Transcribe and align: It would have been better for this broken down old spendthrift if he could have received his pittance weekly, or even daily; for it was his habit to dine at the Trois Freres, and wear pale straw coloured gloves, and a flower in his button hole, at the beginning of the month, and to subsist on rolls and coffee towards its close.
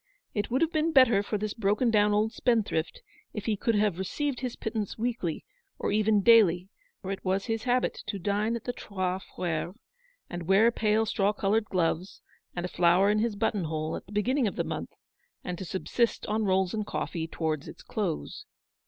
It 0.33 0.49
would 0.49 0.61
have 0.61 0.71
been 0.73 0.91
better 0.91 1.21
for 1.21 1.37
this 1.37 1.53
broken 1.53 1.91
down 1.91 2.11
old 2.11 2.33
spendthrift 2.33 3.03
if 3.35 3.45
he 3.45 3.55
could 3.55 3.75
have 3.75 3.99
received 3.99 4.39
his 4.39 4.55
pittance 4.55 4.97
weekly, 4.97 5.45
or 5.77 5.91
even 5.91 6.21
daily; 6.23 6.69
for 7.03 7.11
it 7.11 7.23
was 7.23 7.45
his 7.45 7.65
habit 7.65 8.01
to 8.07 8.17
dine 8.17 8.55
at 8.55 8.63
the 8.63 8.73
Trois 8.73 9.19
Freres, 9.35 9.75
and 10.27 10.47
wear 10.47 10.71
pale 10.71 11.05
straw 11.05 11.33
coloured 11.33 11.65
gloves, 11.65 12.23
and 12.55 12.65
a 12.65 12.67
flower 12.67 13.11
in 13.11 13.19
his 13.19 13.35
button 13.35 13.65
hole, 13.65 13.95
at 13.95 14.07
the 14.07 14.11
beginning 14.11 14.47
of 14.47 14.55
the 14.55 14.63
month, 14.63 14.89
and 15.43 15.59
to 15.59 15.65
subsist 15.65 16.25
on 16.25 16.45
rolls 16.45 16.73
and 16.73 16.87
coffee 16.87 17.27
towards 17.27 17.67
its 17.67 17.83
close. 17.83 18.45